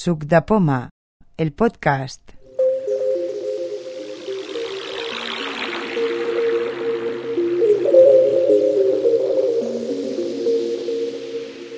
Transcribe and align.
Suc 0.00 0.26
de 0.26 0.40
Poma, 0.42 0.90
el 1.36 1.52
podcast. 1.52 2.22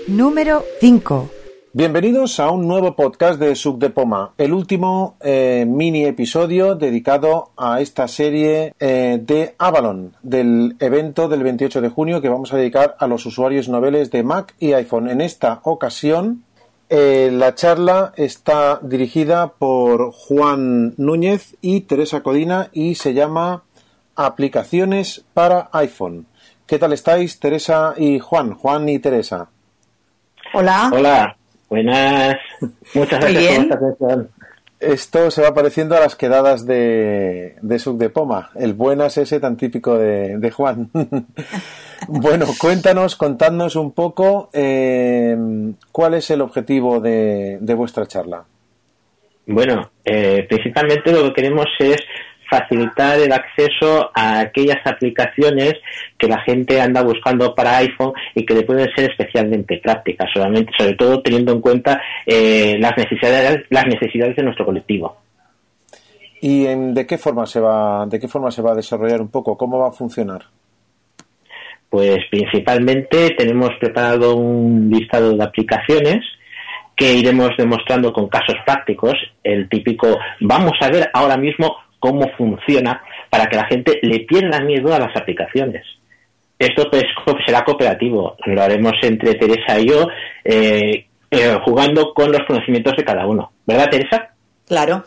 Número 0.06 0.62
5. 0.80 1.30
Bienvenidos 1.72 2.40
a 2.40 2.50
un 2.50 2.68
nuevo 2.68 2.94
podcast 2.94 3.40
de 3.40 3.54
Suc 3.54 3.78
de 3.78 3.88
Poma, 3.88 4.34
el 4.36 4.52
último 4.52 5.16
eh, 5.20 5.64
mini 5.66 6.04
episodio 6.04 6.74
dedicado 6.74 7.52
a 7.56 7.80
esta 7.80 8.06
serie 8.06 8.74
eh, 8.80 9.18
de 9.22 9.54
Avalon, 9.56 10.16
del 10.22 10.76
evento 10.80 11.28
del 11.28 11.44
28 11.44 11.80
de 11.80 11.88
junio 11.88 12.20
que 12.20 12.28
vamos 12.28 12.52
a 12.52 12.56
dedicar 12.56 12.96
a 12.98 13.06
los 13.06 13.24
usuarios 13.24 13.70
noveles 13.70 14.10
de 14.10 14.24
Mac 14.24 14.56
y 14.58 14.72
iPhone. 14.72 15.08
En 15.08 15.20
esta 15.20 15.60
ocasión, 15.62 16.42
eh, 16.92 17.30
la 17.32 17.54
charla 17.54 18.12
está 18.16 18.80
dirigida 18.82 19.52
por 19.52 20.10
Juan 20.10 20.94
Núñez 20.96 21.56
y 21.60 21.82
Teresa 21.82 22.22
Codina 22.24 22.68
y 22.72 22.96
se 22.96 23.14
llama 23.14 23.62
Aplicaciones 24.16 25.24
para 25.32 25.68
iPhone. 25.72 26.26
¿Qué 26.66 26.80
tal 26.80 26.92
estáis, 26.92 27.38
Teresa 27.38 27.94
y 27.96 28.18
Juan? 28.18 28.54
Juan 28.54 28.88
y 28.88 28.98
Teresa. 28.98 29.48
Hola. 30.52 30.90
Hola. 30.92 31.36
Buenas. 31.68 32.36
Muchas 32.94 33.20
gracias 33.20 33.54
por 33.54 33.62
esta 33.62 33.74
atención. 33.76 34.30
Esto 34.80 35.30
se 35.30 35.42
va 35.42 35.52
pareciendo 35.52 35.94
a 35.94 36.00
las 36.00 36.16
quedadas 36.16 36.64
de, 36.64 37.56
de 37.60 37.78
Suc 37.78 37.98
de 37.98 38.08
Poma, 38.08 38.50
el 38.54 38.72
buenas 38.72 39.18
ese 39.18 39.38
tan 39.38 39.58
típico 39.58 39.98
de, 39.98 40.38
de 40.38 40.50
Juan. 40.50 40.88
bueno, 42.08 42.46
cuéntanos, 42.58 43.14
contadnos 43.14 43.76
un 43.76 43.92
poco 43.92 44.48
eh, 44.54 45.36
cuál 45.92 46.14
es 46.14 46.30
el 46.30 46.40
objetivo 46.40 46.98
de, 46.98 47.58
de 47.60 47.74
vuestra 47.74 48.06
charla. 48.06 48.44
Bueno, 49.46 49.90
eh, 50.02 50.46
principalmente 50.48 51.12
lo 51.12 51.24
que 51.24 51.34
queremos 51.34 51.66
es 51.78 51.98
facilitar 52.50 53.18
el 53.18 53.32
acceso 53.32 54.10
a 54.14 54.40
aquellas 54.40 54.78
aplicaciones 54.84 55.74
que 56.18 56.28
la 56.28 56.40
gente 56.42 56.80
anda 56.80 57.02
buscando 57.02 57.54
para 57.54 57.78
iPhone 57.78 58.12
y 58.34 58.44
que 58.44 58.54
le 58.54 58.62
pueden 58.62 58.88
ser 58.94 59.10
especialmente 59.10 59.78
prácticas, 59.78 60.28
solamente, 60.34 60.72
sobre 60.76 60.94
todo 60.94 61.22
teniendo 61.22 61.52
en 61.52 61.60
cuenta 61.60 62.02
eh, 62.26 62.76
las 62.78 62.96
necesidades, 62.96 63.64
las 63.70 63.86
necesidades 63.86 64.36
de 64.36 64.42
nuestro 64.42 64.66
colectivo. 64.66 65.16
¿Y 66.42 66.66
en, 66.66 66.94
de 66.94 67.06
qué 67.06 67.18
forma 67.18 67.46
se 67.46 67.60
va, 67.60 68.06
de 68.06 68.18
qué 68.18 68.26
forma 68.26 68.50
se 68.50 68.62
va 68.62 68.72
a 68.72 68.76
desarrollar 68.76 69.20
un 69.20 69.30
poco? 69.30 69.56
¿Cómo 69.56 69.78
va 69.78 69.88
a 69.88 69.92
funcionar? 69.92 70.42
Pues 71.88 72.18
principalmente 72.30 73.30
tenemos 73.36 73.70
preparado 73.78 74.36
un 74.36 74.88
listado 74.90 75.36
de 75.36 75.44
aplicaciones 75.44 76.20
que 77.00 77.14
iremos 77.14 77.50
demostrando 77.56 78.12
con 78.12 78.28
casos 78.28 78.56
prácticos, 78.64 79.14
el 79.42 79.70
típico 79.70 80.18
vamos 80.40 80.74
a 80.82 80.90
ver 80.90 81.08
ahora 81.14 81.38
mismo 81.38 81.76
cómo 82.00 82.28
funciona 82.36 83.02
para 83.30 83.46
que 83.46 83.56
la 83.56 83.66
gente 83.66 84.00
le 84.02 84.20
pierda 84.20 84.60
miedo 84.60 84.92
a 84.92 84.98
las 84.98 85.16
aplicaciones. 85.16 85.84
Esto 86.58 86.90
pues 86.90 87.04
será 87.46 87.64
cooperativo, 87.64 88.36
lo 88.44 88.62
haremos 88.62 88.94
entre 89.02 89.34
Teresa 89.34 89.78
y 89.78 89.88
yo, 89.88 90.08
eh, 90.44 91.06
eh, 91.30 91.56
jugando 91.64 92.12
con 92.12 92.32
los 92.32 92.40
conocimientos 92.46 92.96
de 92.96 93.04
cada 93.04 93.26
uno. 93.26 93.52
¿Verdad, 93.64 93.88
Teresa? 93.88 94.34
Claro. 94.66 95.04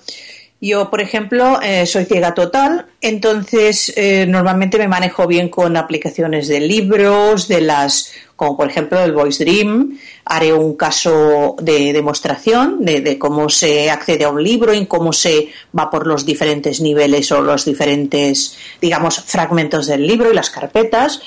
Yo, 0.66 0.90
por 0.90 1.02
ejemplo, 1.02 1.60
eh, 1.62 1.86
soy 1.86 2.06
ciega 2.06 2.34
total, 2.34 2.86
entonces 3.02 3.92
eh, 3.98 4.26
normalmente 4.26 4.78
me 4.78 4.88
manejo 4.88 5.28
bien 5.28 5.50
con 5.50 5.76
aplicaciones 5.76 6.48
de 6.48 6.62
libros, 6.62 7.50
de 7.50 7.60
las, 7.60 8.14
como 8.38 8.56
por 8.56 8.70
ejemplo 8.70 8.98
el 9.04 9.12
Voice 9.12 9.44
Dream. 9.44 10.00
Haré 10.24 10.54
un 10.54 10.78
caso 10.78 11.58
de 11.62 11.92
demostración 11.92 12.78
de, 12.80 13.02
de, 13.02 13.20
cómo 13.20 13.50
se 13.50 13.92
accede 13.92 14.24
a 14.24 14.30
un 14.30 14.42
libro 14.42 14.74
y 14.74 14.86
cómo 14.86 15.12
se 15.12 15.50
va 15.78 15.90
por 15.90 16.08
los 16.08 16.26
diferentes 16.26 16.80
niveles 16.80 17.30
o 17.34 17.42
los 17.42 17.66
diferentes, 17.66 18.58
digamos, 18.80 19.20
fragmentos 19.20 19.88
del 19.88 20.08
libro 20.08 20.32
y 20.32 20.34
las 20.34 20.50
carpetas. 20.50 21.20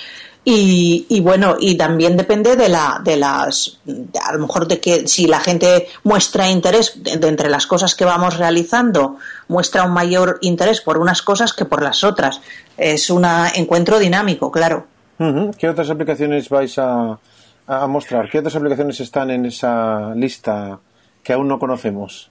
Y, 0.49 1.07
y, 1.09 1.21
bueno, 1.23 1.57
y 1.59 1.77
también 1.77 2.17
depende 2.17 2.55
de 2.55 2.69
la, 2.69 3.01
de 3.03 3.17
las, 3.17 3.81
a 4.23 4.33
lo 4.33 4.39
mejor 4.39 4.69
de 4.69 4.79
que 4.79 5.09
si 5.09 5.27
la 5.27 5.41
gente 5.41 5.89
muestra 6.05 6.49
interés 6.49 7.03
de, 7.03 7.15
entre 7.27 7.51
las 7.51 7.67
cosas 7.67 7.97
que 7.97 8.05
vamos 8.05 8.39
realizando, 8.39 9.17
muestra 9.49 9.83
un 9.83 9.93
mayor 9.93 10.39
interés 10.43 10.81
por 10.81 10.99
unas 10.99 11.21
cosas 11.21 11.53
que 11.53 11.65
por 11.65 11.83
las 11.83 12.05
otras. 12.05 12.41
Es 12.77 13.11
un 13.11 13.27
encuentro 13.57 13.99
dinámico, 13.99 14.53
claro. 14.53 14.87
¿Qué 15.59 15.69
otras 15.69 15.91
aplicaciones 15.91 16.49
vais 16.49 16.78
a, 16.78 17.19
a 17.67 17.87
mostrar? 17.89 18.31
¿Qué 18.31 18.39
otras 18.39 18.55
aplicaciones 18.55 19.01
están 19.01 19.33
en 19.33 19.47
esa 19.47 20.15
lista 20.15 20.78
que 21.25 21.33
aún 21.33 21.49
no 21.49 21.59
conocemos? 21.59 22.31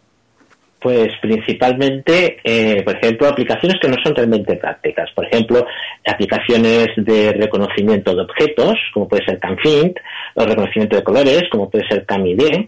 Pues 0.85 1.13
principalmente, 1.19 2.37
eh, 2.43 2.83
por 2.83 2.95
ejemplo, 2.95 3.27
aplicaciones 3.27 3.79
que 3.81 3.87
no 3.87 3.95
son 4.03 4.13
realmente 4.13 4.55
prácticas. 4.55 5.09
Por 5.15 5.25
ejemplo, 5.25 5.65
aplicaciones 6.05 6.89
de 6.95 7.33
reconocimiento 7.33 8.13
de 8.13 8.21
objetos, 8.21 8.75
como 8.93 9.07
puede 9.07 9.25
ser 9.25 9.39
CamFint, 9.39 9.97
o 10.35 10.45
reconocimiento 10.45 10.95
de 10.95 11.03
colores, 11.03 11.41
como 11.49 11.71
puede 11.71 11.87
ser 11.87 12.05
CamID, 12.05 12.67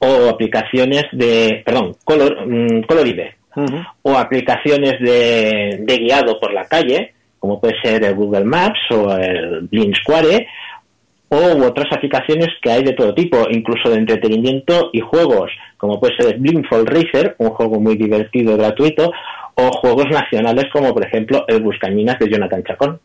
o 0.00 0.28
aplicaciones 0.28 1.04
de, 1.12 1.62
perdón, 1.64 1.94
Color, 2.02 2.36
um, 2.48 2.82
ColorID, 2.82 3.20
uh 3.54 3.60
-huh. 3.60 3.86
o 4.02 4.18
aplicaciones 4.18 4.98
de, 4.98 5.78
de, 5.82 5.96
guiado 5.98 6.40
por 6.40 6.52
la 6.52 6.64
calle, 6.64 7.12
como 7.38 7.60
puede 7.60 7.80
ser 7.80 8.02
el 8.02 8.16
Google 8.16 8.44
Maps 8.44 8.80
o 8.90 9.16
el 9.16 9.68
Blink 9.70 9.94
Square, 9.94 10.48
o 11.28 11.64
otras 11.64 11.92
aplicaciones 11.92 12.48
que 12.60 12.72
hay 12.72 12.82
de 12.82 12.94
todo 12.94 13.14
tipo, 13.14 13.46
incluso 13.50 13.88
de 13.90 13.98
entretenimiento 13.98 14.90
y 14.92 14.98
juegos, 14.98 15.52
como 15.76 16.00
puede 16.00 16.16
ser 16.16 16.38
Blindfold 16.38 16.88
Racer, 16.88 17.36
un 17.38 17.50
juego 17.50 17.80
muy 17.80 17.96
divertido 17.96 18.52
y 18.52 18.56
gratuito, 18.56 19.10
o 19.54 19.70
juegos 19.72 20.06
nacionales 20.10 20.66
como 20.72 20.92
por 20.92 21.06
ejemplo 21.06 21.44
el 21.48 21.62
Buscaminas 21.62 22.18
de 22.18 22.30
Jonathan 22.30 22.62
Chacón. 22.64 23.00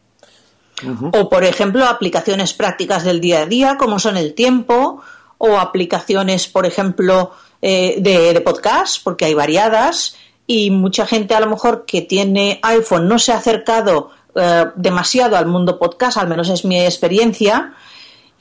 Uh 0.83 0.87
-huh. 0.87 1.21
O 1.21 1.29
por 1.29 1.43
ejemplo 1.43 1.85
aplicaciones 1.85 2.53
prácticas 2.53 3.03
del 3.03 3.21
día 3.21 3.41
a 3.41 3.45
día 3.45 3.77
como 3.77 3.99
son 3.99 4.17
el 4.17 4.33
tiempo, 4.33 5.01
o 5.37 5.57
aplicaciones 5.57 6.47
por 6.47 6.65
ejemplo 6.65 7.31
eh, 7.61 7.95
de, 7.99 8.33
de 8.33 8.41
podcast, 8.41 9.03
porque 9.03 9.25
hay 9.25 9.33
variadas, 9.33 10.17
y 10.47 10.71
mucha 10.71 11.05
gente 11.05 11.33
a 11.35 11.39
lo 11.39 11.47
mejor 11.47 11.85
que 11.85 12.01
tiene 12.01 12.59
iPhone 12.63 13.07
no 13.07 13.19
se 13.19 13.31
ha 13.31 13.37
acercado 13.37 14.09
eh, 14.35 14.65
demasiado 14.75 15.37
al 15.37 15.45
mundo 15.45 15.77
podcast, 15.77 16.17
al 16.17 16.27
menos 16.27 16.49
es 16.49 16.65
mi 16.65 16.79
experiencia, 16.79 17.73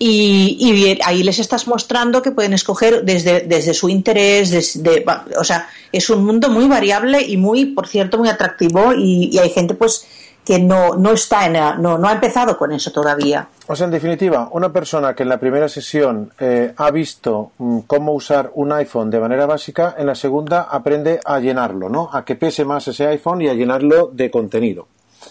y, 0.03 0.99
ahí 1.05 1.23
les 1.23 1.39
estás 1.39 1.69
mostrando 1.69 2.23
que 2.23 2.31
pueden 2.31 2.55
escoger 2.55 3.05
desde, 3.05 3.43
desde 3.43 3.75
su 3.75 3.91
interés, 3.91 4.51
desde, 4.51 5.05
o 5.39 5.45
sea, 5.45 5.69
es 5.93 6.09
un 6.09 6.25
mundo 6.25 6.49
muy 6.49 6.67
variable 6.67 7.21
y 7.21 7.37
muy, 7.37 7.67
por 7.67 7.87
cierto, 7.87 8.17
muy 8.17 8.31
atractivo 8.31 8.95
y, 8.95 9.29
y 9.31 9.39
hay 9.39 9.51
gente 9.51 9.75
pues 9.75 10.07
que 10.43 10.59
no, 10.59 10.97
no 10.97 11.13
está 11.13 11.47
en, 11.47 11.83
no, 11.83 11.99
no 11.99 12.09
ha 12.09 12.13
empezado 12.13 12.57
con 12.57 12.73
eso 12.73 12.91
todavía. 12.91 13.47
O 13.67 13.77
sea, 13.77 13.85
en 13.85 13.93
definitiva, 13.93 14.49
una 14.53 14.73
persona 14.73 15.15
que 15.15 15.23
en 15.23 15.29
la 15.29 15.39
primera 15.39 15.69
sesión 15.69 16.33
eh, 16.41 16.73
ha 16.75 16.91
visto 16.91 17.53
mm, 17.59 17.81
cómo 17.81 18.15
usar 18.15 18.51
un 18.55 18.73
iPhone 18.73 19.11
de 19.11 19.21
manera 19.21 19.45
básica, 19.45 19.97
en 19.99 20.07
la 20.07 20.15
segunda 20.15 20.63
aprende 20.63 21.21
a 21.27 21.39
llenarlo, 21.41 21.91
¿no? 21.91 22.09
A 22.11 22.25
que 22.25 22.37
pese 22.37 22.65
más 22.65 22.89
ese 22.89 23.07
iPhone 23.07 23.43
y 23.43 23.49
a 23.49 23.55
llenarlo 23.55 24.11
de 24.15 24.31
contenido 24.31 24.89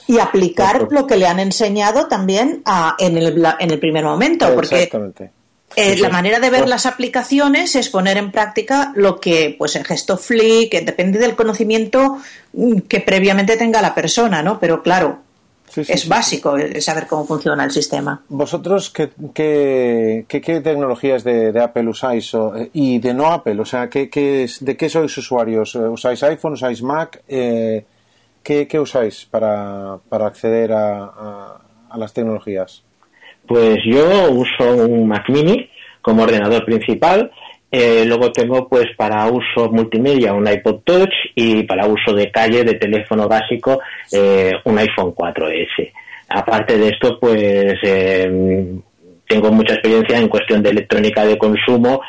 y 0.08 0.20
aplicar 0.20 0.88
lo 0.90 1.06
que 1.08 1.18
le 1.18 1.28
han 1.28 1.40
enseñado 1.40 2.08
también 2.08 2.62
a, 2.66 2.96
en, 3.00 3.18
el, 3.18 3.46
en, 3.60 3.72
el, 3.72 3.80
primer 3.80 4.04
momento. 4.04 4.54
Porque 4.54 4.90
eh, 5.76 5.98
la 5.98 6.10
manera 6.10 6.40
de 6.40 6.50
ver 6.50 6.68
las 6.68 6.86
aplicaciones 6.86 7.76
es 7.76 7.90
poner 7.90 8.18
en 8.18 8.32
práctica 8.32 8.92
lo 8.96 9.20
que, 9.20 9.56
pues 9.58 9.76
el 9.76 9.86
gesto 9.86 10.18
flick, 10.18 10.72
que 10.72 10.82
depende 10.82 11.20
del 11.20 11.36
conocimiento 11.36 12.18
mm, 12.54 12.80
que 12.80 13.02
previamente 13.02 13.56
tenga 13.58 13.82
la 13.82 13.94
persona, 13.94 14.42
¿no? 14.42 14.60
Pero 14.60 14.82
claro, 14.82 15.20
sí, 15.68 15.82
es 15.88 16.08
básico 16.08 16.56
saber 16.80 17.06
cómo 17.06 17.26
funciona 17.26 17.64
el 17.64 17.72
sistema. 17.72 18.24
¿Vosotros 18.30 18.90
qué, 18.90 19.12
qué, 19.34 20.26
qué, 20.28 20.42
qué 20.42 20.62
tecnologías 20.62 21.24
de, 21.24 21.52
de, 21.52 21.62
Apple 21.62 21.88
usáis 21.88 22.34
o, 22.34 22.54
y 22.74 22.98
de 23.00 23.14
no 23.14 23.28
Apple? 23.28 23.60
O 23.62 23.66
sea, 23.66 23.90
¿qué, 23.90 24.10
¿de 24.60 24.78
qué 24.78 24.90
sois 24.90 25.16
usuarios? 25.16 25.76
¿Usáis 25.76 26.24
iPhone, 26.24 26.54
usáis 26.54 26.82
Mac? 26.82 27.22
Eh, 27.28 27.86
¿Qué, 28.44 28.68
qué 28.68 28.80
usáis 28.80 29.26
para, 29.26 29.98
para 30.10 30.28
acceder 30.28 30.72
a, 30.72 31.60
a, 31.90 31.98
las 31.98 32.14
tecnologías? 32.14 32.84
Pues 33.48 33.78
yo 33.86 34.32
uso 34.32 34.86
un 34.86 35.08
Mac 35.08 35.30
Mini 35.30 35.70
como 36.02 36.24
ordenador 36.24 36.66
principal. 36.66 37.32
Eh, 37.72 38.04
luego 38.06 38.32
tengo 38.32 38.68
pues 38.68 38.88
para 38.98 39.28
uso 39.28 39.70
multimedia 39.72 40.34
un 40.34 40.48
iPod 40.48 40.80
Touch 40.84 41.14
y 41.36 41.64
para 41.64 41.86
uso 41.86 42.14
de 42.14 42.32
calle 42.32 42.64
de 42.64 42.74
teléfono 42.74 43.28
básico 43.28 43.80
eh, 44.12 44.54
un 44.66 44.78
iPhone 44.80 45.14
4S. 45.14 45.92
Aparte 46.30 46.80
de 46.80 46.90
esto 46.90 47.20
pues 47.20 47.76
eh, 47.84 48.74
tengo 49.28 49.52
mucha 49.52 49.74
experiencia 49.74 50.18
en 50.18 50.28
cuestión 50.28 50.64
de 50.64 50.72
electrónica 50.72 51.24
de 51.24 51.38
consumo 51.38 52.02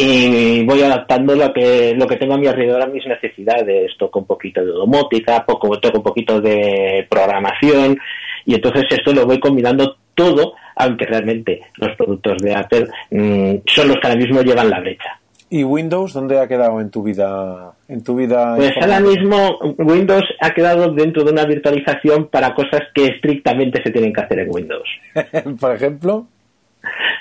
y 0.00 0.64
voy 0.64 0.80
adaptando 0.82 1.34
lo 1.34 1.52
que 1.52 1.92
lo 1.96 2.06
que 2.06 2.14
tengo 2.14 2.34
a 2.34 2.38
mi 2.38 2.46
alrededor 2.46 2.80
a 2.80 2.86
mis 2.86 3.04
necesidades 3.04 3.90
toco 3.98 4.20
un 4.20 4.26
poquito 4.26 4.60
de 4.64 4.70
domótica 4.70 5.44
poco 5.44 5.80
toco 5.80 5.98
un 5.98 6.04
poquito 6.04 6.40
de 6.40 7.04
programación 7.10 7.98
y 8.46 8.54
entonces 8.54 8.84
esto 8.90 9.12
lo 9.12 9.26
voy 9.26 9.40
combinando 9.40 9.96
todo 10.14 10.54
aunque 10.76 11.04
realmente 11.04 11.62
los 11.78 11.96
productos 11.96 12.38
de 12.38 12.54
Apple 12.54 12.86
mmm, 13.10 13.56
son 13.66 13.88
los 13.88 13.96
que 13.96 14.06
ahora 14.06 14.20
mismo 14.20 14.40
llevan 14.42 14.70
la 14.70 14.78
brecha 14.78 15.18
¿Y 15.50 15.64
Windows 15.64 16.12
dónde 16.12 16.38
ha 16.38 16.46
quedado 16.46 16.78
en 16.80 16.90
tu 16.90 17.02
vida? 17.02 17.72
En 17.88 18.04
tu 18.04 18.14
vida 18.14 18.54
pues 18.54 18.70
ahora 18.80 19.00
mismo 19.00 19.58
Windows 19.78 20.24
ha 20.40 20.50
quedado 20.50 20.92
dentro 20.92 21.24
de 21.24 21.32
una 21.32 21.46
virtualización 21.46 22.28
para 22.28 22.54
cosas 22.54 22.82
que 22.94 23.06
estrictamente 23.06 23.82
se 23.82 23.90
tienen 23.90 24.12
que 24.12 24.20
hacer 24.20 24.40
en 24.40 24.48
Windows. 24.50 24.88
Por 25.58 25.74
ejemplo. 25.74 26.26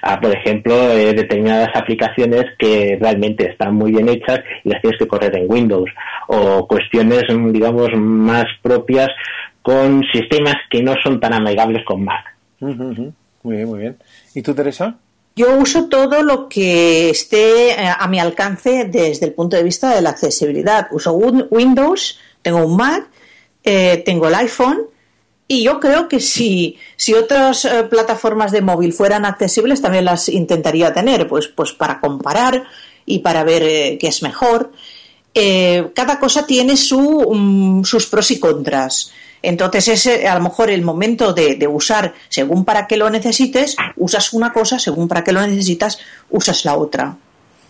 Ah, 0.02 0.20
por 0.20 0.32
ejemplo, 0.32 0.74
eh, 0.92 1.14
determinadas 1.14 1.70
aplicaciones 1.76 2.46
que 2.58 2.98
realmente 3.00 3.50
están 3.50 3.76
muy 3.76 3.92
bien 3.92 4.08
hechas 4.08 4.40
y 4.64 4.70
las 4.70 4.82
tienes 4.82 5.00
que 5.00 5.08
correr 5.08 5.36
en 5.36 5.52
Windows. 5.52 5.90
O 6.28 6.68
cuestiones, 6.68 7.24
digamos, 7.52 7.90
más 7.96 8.46
propias 8.62 9.10
con 9.62 10.04
sistemas 10.14 10.56
que 10.70 10.82
no 10.82 10.94
son 11.04 11.20
tan 11.20 11.34
amigables 11.34 11.84
con 11.86 12.04
Mac. 12.04 12.26
Muy 12.60 13.56
bien, 13.56 13.68
muy 13.68 13.80
bien. 13.80 13.98
¿Y 14.34 14.42
tú, 14.42 14.54
Teresa? 14.54 14.98
Yo 15.36 15.56
uso 15.58 15.88
todo 15.88 16.24
lo 16.24 16.50
que 16.50 17.10
esté 17.10 17.72
eh, 17.72 17.76
a 17.96 18.08
mi 18.08 18.20
alcance 18.20 18.86
desde 18.86 19.28
el 19.28 19.34
punto 19.34 19.56
de 19.56 19.64
vista 19.64 19.94
de 19.94 20.02
la 20.02 20.10
accesibilidad. 20.10 20.88
Uso 20.92 21.14
Windows, 21.14 22.20
tengo 22.42 22.66
un 22.66 22.76
Mac, 22.76 23.08
eh, 23.64 24.02
tengo 24.06 24.28
el 24.30 24.36
iPhone 24.36 24.88
y 25.48 25.64
yo 25.64 25.80
creo 25.80 26.08
que 26.08 26.20
si, 26.20 26.78
si 26.96 27.14
otras 27.14 27.66
eh, 27.66 27.84
plataformas 27.84 28.52
de 28.52 28.62
móvil 28.62 28.94
fueran 28.94 29.26
accesibles 29.26 29.82
también 29.82 30.06
las 30.06 30.30
intentaría 30.30 30.94
tener, 30.94 31.28
pues, 31.28 31.48
pues 31.48 31.72
para 31.72 32.00
comparar 32.00 32.66
y 33.06 33.20
para 33.20 33.44
ver 33.44 33.98
qué 33.98 34.08
es 34.08 34.22
mejor. 34.22 34.72
cada 35.94 36.20
cosa 36.20 36.46
tiene 36.46 36.76
su, 36.76 37.02
mm, 37.32 37.84
sus 37.84 38.08
pros 38.08 38.32
y 38.32 38.40
contras. 38.40 39.12
Entonces 39.42 39.88
es 39.88 40.26
a 40.26 40.36
lo 40.36 40.42
mejor 40.42 40.70
el 40.70 40.82
momento 40.82 41.34
de, 41.34 41.68
usar 41.68 42.14
según 42.30 42.66
para 42.66 42.88
qué 42.88 42.98
lo 42.98 43.10
necesites, 43.10 43.76
usas 43.96 44.34
una 44.34 44.52
cosa, 44.52 44.80
según 44.80 45.08
para 45.08 45.24
qué 45.24 45.32
lo 45.32 45.46
necesitas, 45.46 46.00
usas 46.30 46.66
la 46.66 46.76
otra. 46.76 47.18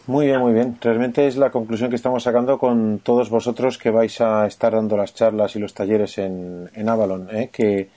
Muy 0.07 0.27
bien, 0.27 0.39
muy 0.39 0.53
bien. 0.53 0.77
Realmente 0.81 1.27
es 1.27 1.37
la 1.37 1.49
conclusión 1.51 1.89
que 1.89 1.97
estamos 1.97 2.23
sacando 2.23 2.57
con 2.57 2.99
todos 2.99 3.29
vosotros 3.29 3.77
que 3.77 3.91
vais 3.91 4.19
a 4.21 4.47
estar 4.47 4.73
dando 4.73 4.97
las 4.97 5.13
charlas 5.13 5.55
y 5.55 5.59
los 5.59 5.73
talleres 5.73 6.17
en, 6.17 6.69
Avalon, 6.87 7.27
¿eh? 7.31 7.49
que, 7.51 7.89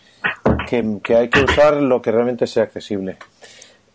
que, 0.69 1.17
hay 1.17 1.29
que 1.29 1.41
usar 1.41 1.75
lo 1.77 2.03
que 2.03 2.11
realmente 2.11 2.47
sea 2.47 2.65
accesible. 2.65 3.17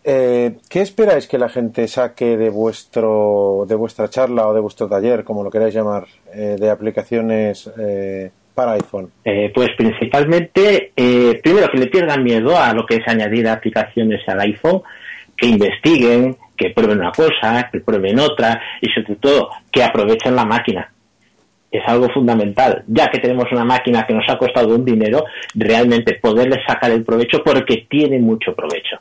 Eh, 0.02 0.56
¿Qué 0.68 0.80
esperáis 0.80 1.26
que 1.26 1.36
la 1.38 1.48
gente 1.48 1.86
saque 1.88 2.36
de 2.36 2.48
vuestro 2.48 3.66
de 3.68 3.74
vuestra 3.74 4.08
charla 4.08 4.48
o 4.48 4.54
de 4.54 4.60
vuestro 4.60 4.88
taller, 4.88 5.24
como 5.24 5.42
lo 5.42 5.50
queráis 5.50 5.74
llamar, 5.74 6.06
eh, 6.32 6.56
de 6.58 6.70
aplicaciones 6.70 7.68
para 8.56 8.72
iPhone? 8.72 9.12
Eh, 9.24 9.52
pues 9.54 9.68
principalmente, 9.76 10.92
eh, 10.96 11.38
primero 11.40 11.68
que 11.70 11.78
le 11.78 11.86
pierdan 11.86 12.24
miedo 12.24 12.58
a 12.58 12.72
lo 12.72 12.84
que 12.84 12.96
es 12.96 13.06
añadir 13.06 13.46
aplicaciones 13.46 14.26
al 14.26 14.40
iPhone, 14.40 14.82
que 15.36 15.46
investiguen, 15.46 16.36
que 16.56 16.70
prueben 16.70 17.00
una 17.00 17.12
cosa, 17.12 17.68
que 17.70 17.80
prueben 17.80 18.18
otra 18.18 18.60
y 18.80 18.88
sobre 18.88 19.16
todo 19.16 19.50
que 19.70 19.82
aprovechen 19.82 20.34
la 20.34 20.44
máquina. 20.44 20.90
Es 21.70 21.82
algo 21.86 22.08
fundamental, 22.08 22.84
ya 22.86 23.08
que 23.08 23.18
tenemos 23.18 23.46
una 23.52 23.64
máquina 23.64 24.06
que 24.06 24.14
nos 24.14 24.24
ha 24.28 24.38
costado 24.38 24.74
un 24.74 24.84
dinero, 24.84 25.24
realmente 25.54 26.14
poderle 26.14 26.58
sacar 26.66 26.90
el 26.90 27.04
provecho 27.04 27.42
porque 27.44 27.86
tiene 27.88 28.18
mucho 28.18 28.54
provecho 28.54 28.98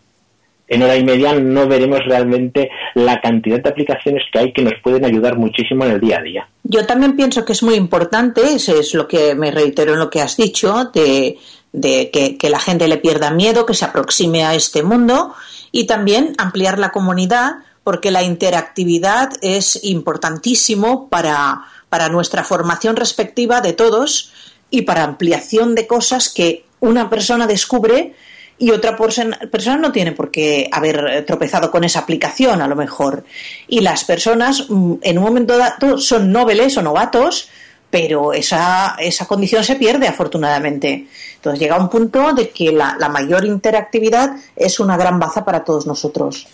en 0.68 0.82
hora 0.82 0.96
y 0.96 1.04
media 1.04 1.34
no 1.34 1.68
veremos 1.68 2.00
realmente 2.06 2.70
la 2.96 3.22
cantidad 3.22 3.62
de 3.62 3.70
aplicaciones 3.70 4.24
que 4.32 4.40
hay 4.40 4.54
que 4.54 4.64
nos 4.64 4.74
pueden 4.82 5.06
ayudar 5.06 5.38
muchísimo 5.38 5.86
en 5.86 5.92
el 5.92 6.00
día 6.00 6.20
a 6.20 6.24
día. 6.24 6.48
Yo 6.64 6.86
también 6.86 7.16
pienso 7.16 7.46
que 7.46 7.54
es 7.54 7.64
muy 7.64 7.76
importante, 7.76 8.42
eso 8.42 8.80
es 8.80 8.94
lo 8.94 9.08
que 9.08 9.36
me 9.36 9.52
reitero 9.52 9.94
en 9.94 10.00
lo 10.00 10.10
que 10.10 10.22
has 10.22 10.38
dicho, 10.38 10.92
de, 10.94 11.38
que, 11.72 12.38
que, 12.38 12.50
la 12.50 12.60
gente 12.60 12.88
le 12.88 12.98
pierda 12.98 13.32
miedo, 13.32 13.66
que 13.66 13.74
se 13.74 13.86
aproxime 13.86 14.44
a 14.44 14.56
este 14.56 14.82
mundo 14.82 15.36
y 15.76 15.88
también 15.88 16.36
ampliar 16.38 16.80
la 16.80 16.92
comunidad, 16.92 17.56
porque 17.84 18.10
la 18.10 18.24
interactividad 18.24 19.32
es 19.42 19.84
importantísimo 19.84 21.10
para, 21.10 21.66
para 21.90 22.08
nuestra 22.08 22.46
formación 22.46 22.96
respectiva 22.96 23.60
de 23.60 23.74
todos 23.74 24.32
y 24.70 24.84
para 24.84 25.04
ampliación 25.04 25.76
de 25.76 25.86
cosas 25.86 26.30
que 26.30 26.64
una 26.80 27.10
persona 27.10 27.46
descubre 27.46 28.14
y 28.58 28.72
otra 28.72 28.96
persona 28.96 29.78
no 29.78 29.92
tiene 29.92 30.14
por 30.14 30.32
qué 30.32 30.70
haber 30.72 31.26
tropezado 31.26 31.72
con 31.72 31.84
esa 31.84 32.00
aplicación 32.00 32.62
a 32.62 32.70
lo 32.70 32.78
mejor. 32.78 33.26
Y 33.68 33.82
las 33.82 34.06
personas 34.06 34.68
mm, 34.70 34.94
en 35.02 35.18
un 35.18 35.24
momento 35.26 35.58
dado 35.58 35.98
son 35.98 36.32
noveles 36.32 36.78
o 36.78 36.84
novatos, 36.84 37.50
pero 37.90 38.32
esa, 38.32 38.96
esa 38.98 39.26
condición 39.26 39.66
se 39.66 39.76
pierde 39.76 40.08
afortunadamente. 40.08 41.08
Entonces 41.46 41.60
llega 41.60 41.80
un 41.80 41.90
punto 41.90 42.34
de 42.34 42.50
que 42.50 42.72
la, 42.72 42.98
mayor 43.08 43.46
interactividad 43.46 44.36
es 44.56 44.80
una 44.80 44.98
gran 44.98 45.20
baza 45.20 45.46
para 45.46 45.64
todos 45.64 45.86
nosotros. 45.86 46.48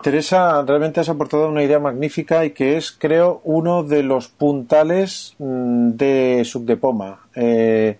Teresa, 0.00 0.62
realmente 0.62 1.00
has 1.00 1.08
aportado 1.08 1.48
una 1.48 1.64
idea 1.64 1.80
magnífica 1.80 2.44
y 2.44 2.50
que 2.50 2.76
es, 2.76 2.92
creo, 2.92 3.40
uno 3.42 3.82
de 3.82 4.04
los 4.04 4.28
puntales 4.28 5.34
mm, 5.40 5.90
de 5.90 6.42
Subdepoma. 6.44 7.26
Eh, 7.34 7.98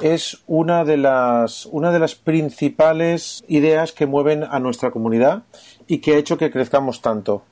es 0.00 0.38
una 0.46 0.82
de 0.86 0.96
las 0.96 1.66
una 1.66 1.92
de 1.92 1.98
las 1.98 2.14
principales 2.14 3.44
ideas 3.46 3.92
que 3.92 4.06
mueven 4.06 4.44
a 4.44 4.60
nuestra 4.60 4.90
comunidad 4.90 5.42
y 5.86 5.98
que 5.98 6.14
ha 6.14 6.16
hecho 6.16 6.38
que 6.38 6.50
crezcamos 6.50 7.02
tanto 7.02 7.42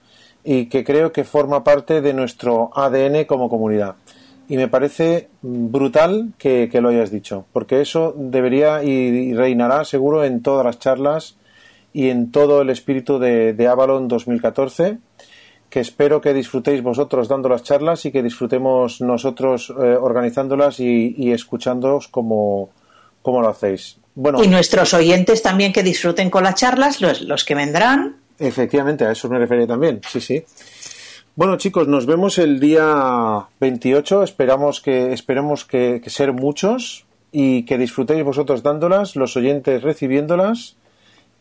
y 0.44 0.70
que 0.70 0.82
creo 0.82 1.12
que 1.12 1.25
forma 1.25 1.62
parte 1.62 2.00
de 2.00 2.14
nuestro 2.14 2.70
ADN 2.75 3.26
como 3.26 3.50
comunidad. 3.50 3.96
Y 4.49 4.56
me 4.56 4.69
parece 4.69 5.29
brutal 5.43 6.33
que, 6.39 6.71
lo 6.81 6.89
hayas 6.89 7.11
dicho, 7.11 7.45
porque 7.53 7.81
eso 7.83 8.15
debería 8.17 8.83
y 8.83 9.35
reinará 9.35 9.85
seguro 9.85 10.25
en 10.25 10.43
todas 10.43 10.65
las 10.65 10.79
charlas 10.79 11.37
y 11.93 12.09
en 12.09 12.31
todo 12.31 12.62
el 12.62 12.71
espíritu 12.71 13.19
de, 13.19 13.53
de 13.53 13.67
Avalon 13.67 14.09
2014 14.09 14.99
que 15.71 15.81
espero 15.81 16.21
que 16.21 16.33
disfrutéis 16.33 16.83
vosotros 16.83 17.29
dando 17.29 17.49
las 17.49 17.62
charlas 17.62 18.06
y 18.06 18.12
que 18.12 18.23
disfrutemos 18.23 19.00
nosotros 19.00 19.71
eh, 19.71 19.97
organizándolas 20.00 20.81
y, 20.81 21.15
y 21.17 21.33
escuchándoos 21.33 22.09
como, 22.09 22.71
lo 23.25 23.49
hacéis. 23.49 23.99
Bueno, 24.15 24.43
y 24.43 24.49
nuestros 24.49 24.94
oyentes 24.94 25.43
también 25.43 25.73
que 25.73 25.83
disfruten 25.83 26.31
con 26.31 26.44
las 26.44 26.55
charlas, 26.55 27.01
los, 27.01 27.21
los 27.23 27.44
que 27.44 27.55
vendrán. 27.55 28.17
Efectivamente, 28.39 29.05
a 29.05 29.12
eso 29.12 29.29
me 29.29 29.39
refería 29.39 29.67
también, 29.67 30.01
sí, 30.09 30.21
sí. 30.21 30.43
Bueno, 31.38 31.56
chicos, 31.56 31.87
nos 31.87 32.05
vemos 32.05 32.37
el 32.38 32.58
día 32.58 33.46
28. 33.61 34.25
Esperamos 34.25 34.81
que, 34.81 35.12
esperemos 35.12 35.64
que, 35.64 36.00
que 36.02 36.11
ser 36.11 36.32
muchos 36.32 37.06
y 37.31 37.62
que 37.62 37.79
disfrutéis 37.79 38.25
vosotros 38.25 38.64
dándolas, 38.64 39.14
los 39.14 39.37
oyentes 39.37 39.85
recibiéndolas 39.85 40.75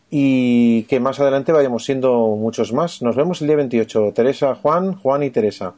y 0.08 0.84
que 0.84 1.00
más 1.00 1.18
adelante 1.18 1.50
vayamos 1.50 1.84
siendo 1.84 2.12
muchos 2.36 2.72
más. 2.72 3.02
Nos 3.02 3.16
vemos 3.16 3.40
el 3.40 3.48
día 3.48 3.56
28. 3.56 4.12
Teresa, 4.14 4.54
Juan, 4.54 4.94
Juan 4.94 5.24
y 5.24 5.30
Teresa. 5.30 5.74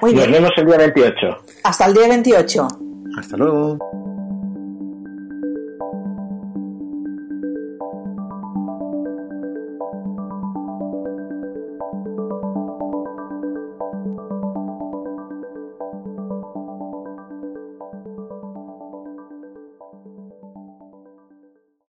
Nos 0.00 0.30
vemos 0.30 0.52
el 0.56 0.64
día 0.64 0.78
28. 0.78 1.26
Hasta 1.62 1.84
el 1.84 1.92
día 1.92 2.08
28. 2.08 2.68
Hasta 3.18 3.36
luego. 3.36 4.05